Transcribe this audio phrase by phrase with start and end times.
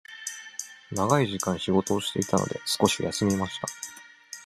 [0.91, 3.67] 長い時間仕事をしていたので、少し休みました。